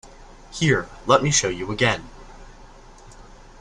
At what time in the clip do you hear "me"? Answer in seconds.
1.21-1.29